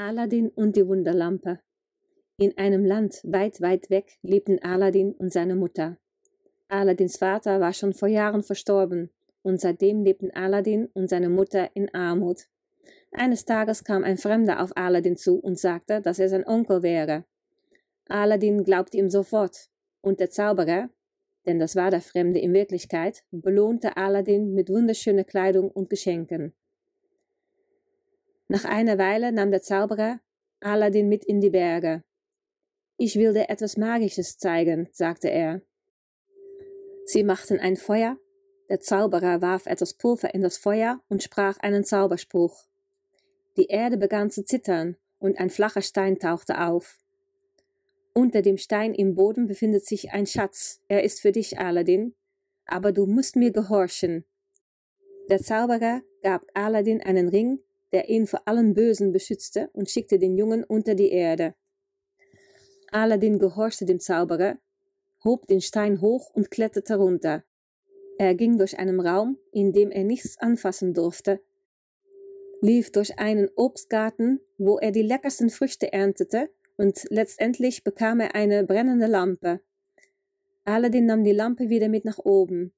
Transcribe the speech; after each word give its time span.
Aladdin 0.00 0.50
und 0.50 0.76
die 0.76 0.86
Wunderlampe. 0.86 1.58
In 2.36 2.56
einem 2.56 2.84
Land 2.84 3.20
weit, 3.24 3.60
weit 3.60 3.90
weg 3.90 4.16
lebten 4.22 4.62
Aladdin 4.62 5.12
und 5.12 5.32
seine 5.32 5.56
Mutter. 5.56 5.98
Aladdins 6.68 7.16
Vater 7.16 7.58
war 7.58 7.72
schon 7.72 7.92
vor 7.92 8.06
Jahren 8.06 8.44
verstorben, 8.44 9.10
und 9.42 9.60
seitdem 9.60 10.04
lebten 10.04 10.30
Aladdin 10.30 10.86
und 10.94 11.10
seine 11.10 11.28
Mutter 11.28 11.74
in 11.74 11.92
Armut. 11.92 12.46
Eines 13.10 13.44
Tages 13.44 13.82
kam 13.82 14.04
ein 14.04 14.18
Fremder 14.18 14.62
auf 14.62 14.70
Aladdin 14.76 15.16
zu 15.16 15.40
und 15.40 15.58
sagte, 15.58 16.00
dass 16.00 16.20
er 16.20 16.28
sein 16.28 16.46
Onkel 16.46 16.84
wäre. 16.84 17.24
Aladdin 18.08 18.62
glaubte 18.62 18.98
ihm 18.98 19.10
sofort, 19.10 19.68
und 20.00 20.20
der 20.20 20.30
Zauberer, 20.30 20.90
denn 21.44 21.58
das 21.58 21.74
war 21.74 21.90
der 21.90 22.02
Fremde 22.02 22.38
in 22.38 22.54
Wirklichkeit, 22.54 23.24
belohnte 23.32 23.96
Aladdin 23.96 24.54
mit 24.54 24.68
wunderschöner 24.68 25.24
Kleidung 25.24 25.68
und 25.72 25.90
Geschenken. 25.90 26.54
Nach 28.48 28.64
einer 28.64 28.96
Weile 28.96 29.30
nahm 29.30 29.50
der 29.50 29.60
Zauberer 29.60 30.20
Aladdin 30.60 31.08
mit 31.08 31.24
in 31.24 31.40
die 31.40 31.50
Berge. 31.50 32.02
Ich 32.96 33.16
will 33.16 33.34
dir 33.34 33.50
etwas 33.50 33.76
Magisches 33.76 34.38
zeigen, 34.38 34.88
sagte 34.90 35.30
er. 35.30 35.60
Sie 37.04 37.22
machten 37.22 37.60
ein 37.60 37.76
Feuer, 37.76 38.18
der 38.70 38.80
Zauberer 38.80 39.40
warf 39.42 39.66
etwas 39.66 39.94
Pulver 39.94 40.34
in 40.34 40.42
das 40.42 40.56
Feuer 40.56 41.00
und 41.08 41.22
sprach 41.22 41.58
einen 41.58 41.84
Zauberspruch. 41.84 42.66
Die 43.56 43.66
Erde 43.66 43.98
begann 43.98 44.30
zu 44.30 44.44
zittern 44.44 44.96
und 45.18 45.38
ein 45.38 45.50
flacher 45.50 45.82
Stein 45.82 46.18
tauchte 46.18 46.60
auf. 46.60 46.98
Unter 48.14 48.42
dem 48.42 48.56
Stein 48.56 48.94
im 48.94 49.14
Boden 49.14 49.46
befindet 49.46 49.86
sich 49.86 50.12
ein 50.12 50.26
Schatz, 50.26 50.80
er 50.88 51.04
ist 51.04 51.20
für 51.20 51.32
dich, 51.32 51.58
Aladdin, 51.58 52.14
aber 52.66 52.92
du 52.92 53.06
musst 53.06 53.36
mir 53.36 53.52
gehorchen. 53.52 54.24
Der 55.28 55.40
Zauberer 55.40 56.02
gab 56.22 56.44
Aladdin 56.54 57.02
einen 57.02 57.28
Ring, 57.28 57.60
der 57.92 58.08
ihn 58.08 58.26
vor 58.26 58.46
allem 58.46 58.74
Bösen 58.74 59.12
beschützte, 59.12 59.70
und 59.72 59.90
schickte 59.90 60.18
den 60.18 60.36
Jungen 60.36 60.64
unter 60.64 60.94
die 60.94 61.10
Erde. 61.10 61.54
Aladdin 62.90 63.38
gehorchte 63.38 63.84
dem 63.84 64.00
Zauberer, 64.00 64.58
hob 65.24 65.46
den 65.46 65.60
Stein 65.60 66.00
hoch 66.00 66.30
und 66.30 66.50
kletterte 66.50 66.96
runter. 66.96 67.44
Er 68.18 68.34
ging 68.34 68.58
durch 68.58 68.78
einen 68.78 69.00
Raum, 69.00 69.38
in 69.52 69.72
dem 69.72 69.90
er 69.90 70.04
nichts 70.04 70.38
anfassen 70.38 70.94
durfte, 70.94 71.40
lief 72.60 72.90
durch 72.90 73.18
einen 73.18 73.48
Obstgarten, 73.54 74.40
wo 74.58 74.78
er 74.78 74.90
die 74.90 75.02
leckersten 75.02 75.50
Früchte 75.50 75.92
erntete, 75.92 76.50
und 76.76 77.06
letztendlich 77.10 77.84
bekam 77.84 78.20
er 78.20 78.34
eine 78.34 78.64
brennende 78.64 79.06
Lampe. 79.06 79.60
Aladdin 80.64 81.06
nahm 81.06 81.24
die 81.24 81.32
Lampe 81.32 81.70
wieder 81.70 81.88
mit 81.88 82.04
nach 82.04 82.18
oben. 82.18 82.72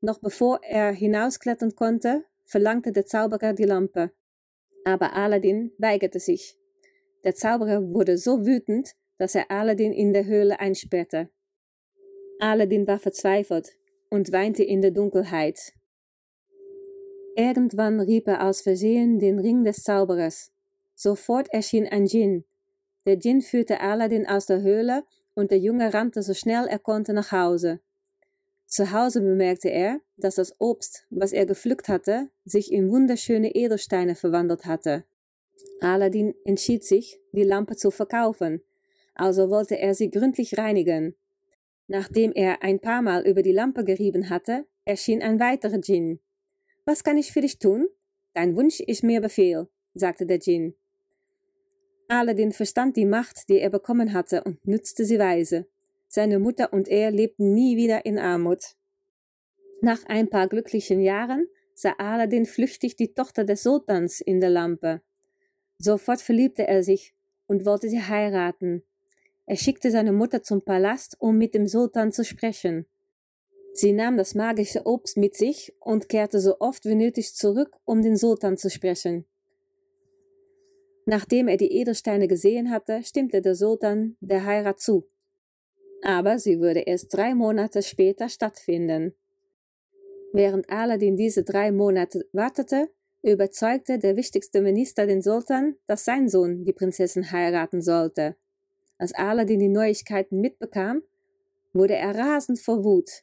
Noch 0.00 0.18
bevor 0.18 0.60
er 0.62 0.92
hinausklettern 0.92 1.74
konnte, 1.74 2.24
verlangte 2.44 2.92
der 2.92 3.06
Zauberer 3.06 3.52
die 3.52 3.64
Lampe 3.64 4.12
aber 4.90 5.14
Aladdin 5.14 5.72
weigerte 5.78 6.18
sich. 6.18 6.56
Der 7.24 7.34
Zauberer 7.34 7.82
wurde 7.94 8.18
so 8.18 8.44
wütend, 8.44 8.94
dass 9.18 9.34
er 9.34 9.50
Aladdin 9.50 9.92
in 9.92 10.12
der 10.12 10.26
Höhle 10.26 10.58
einsperrte. 10.58 11.28
Aladdin 12.40 12.86
war 12.86 12.98
verzweifelt 12.98 13.76
und 14.08 14.32
weinte 14.32 14.64
in 14.64 14.82
der 14.82 14.90
Dunkelheit. 14.90 15.72
Irgendwann 17.36 18.00
rieb 18.00 18.26
er 18.26 18.46
aus 18.46 18.62
Versehen 18.62 19.18
den 19.18 19.38
Ring 19.38 19.62
des 19.62 19.82
Zauberers. 19.84 20.50
Sofort 20.94 21.48
erschien 21.52 21.86
ein 21.86 22.06
Djinn. 22.06 22.44
Der 23.06 23.16
Djinn 23.16 23.42
führte 23.42 23.80
Aladdin 23.80 24.26
aus 24.26 24.46
der 24.46 24.62
Höhle 24.62 25.04
und 25.34 25.50
der 25.50 25.58
Junge 25.58 25.94
rannte 25.94 26.22
so 26.22 26.34
schnell 26.34 26.66
er 26.66 26.78
konnte 26.78 27.12
nach 27.12 27.30
Hause. 27.30 27.80
Zu 28.70 28.92
Hause 28.92 29.20
bemerkte 29.20 29.68
er, 29.68 30.00
dass 30.16 30.36
das 30.36 30.54
Obst, 30.60 31.04
was 31.10 31.32
er 31.32 31.44
gepflückt 31.44 31.88
hatte, 31.88 32.30
sich 32.44 32.72
in 32.72 32.88
wunderschöne 32.88 33.52
Edelsteine 33.56 34.14
verwandelt 34.14 34.64
hatte. 34.64 35.04
Aladdin 35.80 36.34
entschied 36.44 36.84
sich, 36.84 37.18
die 37.32 37.42
Lampe 37.42 37.74
zu 37.74 37.90
verkaufen, 37.90 38.62
also 39.14 39.50
wollte 39.50 39.76
er 39.76 39.94
sie 39.94 40.08
gründlich 40.08 40.56
reinigen. 40.56 41.16
Nachdem 41.88 42.32
er 42.32 42.62
ein 42.62 42.78
paar 42.78 43.02
Mal 43.02 43.26
über 43.26 43.42
die 43.42 43.52
Lampe 43.52 43.84
gerieben 43.84 44.30
hatte, 44.30 44.64
erschien 44.84 45.20
ein 45.20 45.40
weiterer 45.40 45.78
Djinn. 45.78 46.20
Was 46.84 47.02
kann 47.02 47.18
ich 47.18 47.32
für 47.32 47.40
dich 47.40 47.58
tun? 47.58 47.88
Dein 48.34 48.54
Wunsch 48.56 48.78
ist 48.78 49.02
mir 49.02 49.20
Befehl, 49.20 49.66
sagte 49.94 50.26
der 50.26 50.38
Djinn. 50.38 50.74
Aladdin 52.06 52.52
verstand 52.52 52.96
die 52.96 53.04
Macht, 53.04 53.48
die 53.48 53.58
er 53.58 53.70
bekommen 53.70 54.12
hatte, 54.12 54.44
und 54.44 54.64
nutzte 54.64 55.04
sie 55.04 55.18
weise. 55.18 55.66
Seine 56.12 56.40
Mutter 56.40 56.72
und 56.72 56.88
er 56.88 57.12
lebten 57.12 57.54
nie 57.54 57.76
wieder 57.76 58.04
in 58.04 58.18
Armut. 58.18 58.74
Nach 59.80 60.04
ein 60.06 60.28
paar 60.28 60.48
glücklichen 60.48 61.00
Jahren 61.00 61.46
sah 61.72 61.94
Aladdin 61.98 62.46
flüchtig 62.46 62.96
die 62.96 63.14
Tochter 63.14 63.44
des 63.44 63.62
Sultans 63.62 64.20
in 64.20 64.40
der 64.40 64.50
Lampe. 64.50 65.02
Sofort 65.78 66.20
verliebte 66.20 66.66
er 66.66 66.82
sich 66.82 67.14
und 67.46 67.64
wollte 67.64 67.88
sie 67.88 68.02
heiraten. 68.02 68.82
Er 69.46 69.54
schickte 69.54 69.92
seine 69.92 70.10
Mutter 70.10 70.42
zum 70.42 70.62
Palast, 70.62 71.16
um 71.20 71.38
mit 71.38 71.54
dem 71.54 71.68
Sultan 71.68 72.10
zu 72.10 72.24
sprechen. 72.24 72.86
Sie 73.72 73.92
nahm 73.92 74.16
das 74.16 74.34
magische 74.34 74.86
Obst 74.86 75.16
mit 75.16 75.36
sich 75.36 75.72
und 75.78 76.08
kehrte 76.08 76.40
so 76.40 76.58
oft 76.58 76.86
wie 76.86 76.96
nötig 76.96 77.36
zurück, 77.36 77.76
um 77.84 78.02
den 78.02 78.16
Sultan 78.16 78.56
zu 78.56 78.68
sprechen. 78.68 79.26
Nachdem 81.06 81.46
er 81.46 81.56
die 81.56 81.72
Edelsteine 81.72 82.26
gesehen 82.26 82.72
hatte, 82.72 83.04
stimmte 83.04 83.40
der 83.40 83.54
Sultan 83.54 84.16
der 84.20 84.44
Heirat 84.44 84.80
zu 84.80 85.06
aber 86.02 86.38
sie 86.38 86.60
würde 86.60 86.80
erst 86.80 87.14
drei 87.14 87.34
Monate 87.34 87.82
später 87.82 88.28
stattfinden. 88.28 89.14
Während 90.32 90.70
Aladdin 90.70 91.16
diese 91.16 91.42
drei 91.42 91.72
Monate 91.72 92.26
wartete, 92.32 92.88
überzeugte 93.22 93.98
der 93.98 94.16
wichtigste 94.16 94.62
Minister 94.62 95.06
den 95.06 95.22
Sultan, 95.22 95.76
dass 95.86 96.04
sein 96.04 96.28
Sohn 96.28 96.64
die 96.64 96.72
Prinzessin 96.72 97.30
heiraten 97.32 97.82
sollte. 97.82 98.36
Als 98.98 99.14
Aladdin 99.14 99.60
die 99.60 99.68
Neuigkeiten 99.68 100.40
mitbekam, 100.40 101.02
wurde 101.72 101.94
er 101.96 102.16
rasend 102.16 102.60
vor 102.60 102.84
Wut. 102.84 103.22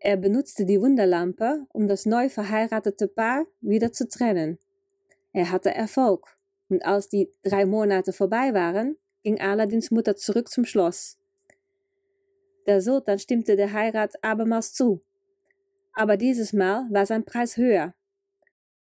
Er 0.00 0.16
benutzte 0.16 0.64
die 0.66 0.80
Wunderlampe, 0.80 1.66
um 1.72 1.86
das 1.86 2.06
neu 2.06 2.28
verheiratete 2.28 3.08
Paar 3.08 3.46
wieder 3.60 3.92
zu 3.92 4.08
trennen. 4.08 4.58
Er 5.32 5.50
hatte 5.50 5.72
Erfolg, 5.72 6.36
und 6.68 6.84
als 6.84 7.08
die 7.08 7.30
drei 7.42 7.66
Monate 7.66 8.12
vorbei 8.12 8.52
waren, 8.52 8.96
ging 9.22 9.40
Aladdins 9.40 9.90
Mutter 9.90 10.16
zurück 10.16 10.48
zum 10.48 10.64
Schloss. 10.64 11.18
Der 12.66 12.80
Sultan 12.80 13.18
stimmte 13.18 13.56
der 13.56 13.72
Heirat 13.72 14.22
abermals 14.22 14.72
zu. 14.72 15.02
Aber 15.92 16.16
dieses 16.16 16.52
Mal 16.52 16.86
war 16.90 17.06
sein 17.06 17.24
Preis 17.24 17.56
höher. 17.56 17.94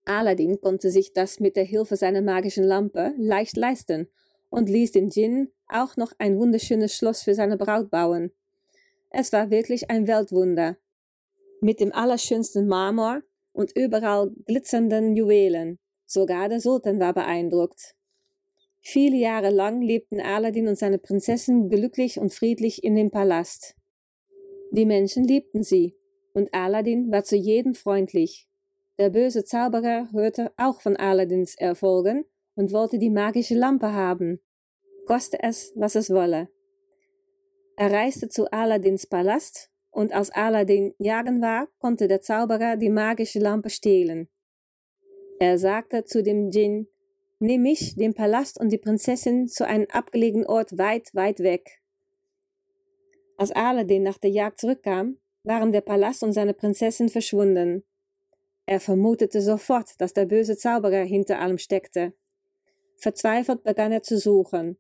Aladdin 0.05 0.61
konnte 0.61 0.91
sich 0.91 1.13
das 1.13 1.41
mit 1.41 1.57
der 1.57 1.65
Hilfe 1.65 1.97
seiner 1.97 2.23
magischen 2.23 2.65
Lampe 2.65 3.15
leicht 3.17 3.57
leisten 3.57 4.09
und 4.51 4.69
ließ 4.69 4.93
den 4.93 5.09
Djinn 5.09 5.51
auch 5.67 5.97
noch 5.97 6.13
ein 6.19 6.39
wunderschönes 6.39 6.95
Schloss 6.95 7.23
für 7.23 7.35
seine 7.35 7.57
Braut 7.57 7.91
bauen. 7.91 8.31
Es 9.11 9.33
war 9.33 9.51
wirklich 9.51 9.91
ein 9.91 10.07
Weltwunder. 10.07 10.77
Mit 11.61 11.81
dem 11.81 11.93
allerschönsten 11.93 12.67
Marmor 12.67 13.23
und 13.53 13.77
überall 13.77 14.31
glitzernden 14.47 15.17
Juwelen. 15.17 15.79
Sogar 16.05 16.49
der 16.49 16.61
Sultan 16.61 17.01
war 17.01 17.15
beeindruckt. 17.15 17.95
Viele 18.87 19.17
Jahre 19.17 19.49
lang 19.49 19.81
lebten 19.81 20.21
Aladdin 20.21 20.69
und 20.69 20.79
seine 20.79 20.99
Prinzessin 20.99 21.71
glücklich 21.71 22.21
und 22.21 22.35
friedlich 22.35 22.85
in 22.85 22.95
dem 22.95 23.11
Palast. 23.11 23.75
Die 24.73 24.85
Menschen 24.85 25.25
liebten 25.25 25.63
sie, 25.63 25.97
und 26.35 26.53
Aladdin 26.53 27.11
war 27.11 27.25
zu 27.25 27.35
jedem 27.35 27.75
freundlich. 27.75 28.47
Der 28.99 29.09
böse 29.09 29.45
Zauberer 29.45 30.11
hörte 30.13 30.53
auch 30.59 30.83
von 30.83 30.97
Aladdins 30.97 31.55
Erfolgen 31.55 32.27
und 32.57 32.73
wollte 32.73 32.99
die 32.99 33.11
magische 33.11 33.55
Lampe 33.55 33.93
haben, 33.95 34.41
koste 35.07 35.43
es, 35.43 35.73
was 35.75 35.95
es 35.95 36.11
wolle. 36.11 36.51
Er 37.77 37.91
reiste 37.91 38.29
zu 38.29 38.53
Aladdins 38.53 39.07
Palast, 39.07 39.71
und 39.91 40.13
als 40.13 40.31
Aladdin 40.31 40.93
jagen 40.99 41.41
war, 41.41 41.69
konnte 41.79 42.07
der 42.07 42.21
Zauberer 42.21 42.77
die 42.77 42.91
magische 42.91 43.39
Lampe 43.39 43.71
stehlen. 43.71 44.29
Er 45.39 45.59
sagte 45.59 46.05
zu 46.05 46.23
dem 46.23 46.51
Djinn, 46.51 46.89
Nimm 47.41 47.63
mich, 47.63 47.97
den 47.97 48.15
Palast 48.15 48.59
und 48.61 48.71
die 48.71 48.79
Prinzessin 48.79 49.49
zu 49.49 49.67
einem 49.67 49.87
abgelegenen 49.91 50.47
Ort 50.47 50.79
weit, 50.79 51.15
weit 51.15 51.41
weg. 51.41 51.83
Als 53.37 53.51
Aladdin 53.51 54.03
nach 54.03 54.19
der 54.19 54.31
Jagd 54.31 54.61
zurückkam, 54.61 55.19
waren 55.43 55.73
der 55.73 55.81
Palast 55.81 56.23
und 56.23 56.33
seine 56.33 56.55
Prinzessin 56.55 57.09
verschwunden. 57.09 57.85
Er 58.67 58.81
vermutete 58.81 59.43
sofort, 59.43 60.01
dass 60.01 60.15
der 60.15 60.25
böse 60.25 60.57
Zauberer 60.57 61.05
hinter 61.05 61.41
allem 61.41 61.59
steckte. 61.59 62.15
Verzweifelt 62.97 63.63
begann 63.63 63.93
er 63.93 64.03
zu 64.03 64.19
suchen. 64.19 64.79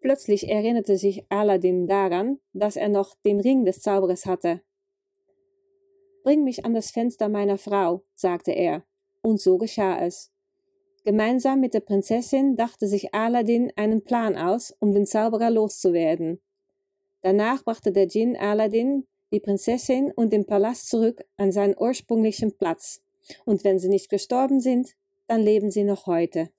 Plötzlich 0.00 0.48
erinnerte 0.48 0.96
sich 0.96 1.24
Aladdin 1.28 1.88
daran, 1.88 2.38
dass 2.52 2.76
er 2.76 2.88
noch 2.88 3.16
den 3.24 3.40
Ring 3.40 3.64
des 3.64 3.80
Zauberers 3.80 4.26
hatte. 4.26 4.62
Bring 6.22 6.44
mich 6.44 6.64
an 6.64 6.74
das 6.74 6.90
Fenster 6.90 7.28
meiner 7.28 7.58
Frau, 7.58 8.04
sagte 8.14 8.52
er, 8.52 8.84
und 9.22 9.40
so 9.40 9.58
geschah 9.58 9.98
es. 9.98 10.30
Gemeinsam 11.04 11.60
mit 11.60 11.74
der 11.74 11.80
Prinzessin 11.80 12.56
dachte 12.56 12.86
sich 12.86 13.14
Aladdin 13.14 13.72
einen 13.76 14.02
Plan 14.02 14.36
aus, 14.36 14.74
um 14.80 14.92
den 14.92 15.06
Zauberer 15.06 15.50
loszuwerden. 15.50 16.40
Danach 17.22 17.64
brachte 17.64 17.92
der 17.92 18.06
Djinn 18.06 18.36
Aladdin, 18.36 19.06
die 19.32 19.40
Prinzessin 19.40 20.12
und 20.12 20.32
den 20.32 20.46
Palast 20.46 20.88
zurück 20.88 21.24
an 21.36 21.52
seinen 21.52 21.76
ursprünglichen 21.78 22.56
Platz. 22.56 23.02
Und 23.44 23.64
wenn 23.64 23.78
sie 23.78 23.88
nicht 23.88 24.08
gestorben 24.08 24.60
sind, 24.60 24.94
dann 25.26 25.42
leben 25.42 25.70
sie 25.70 25.84
noch 25.84 26.06
heute. 26.06 26.50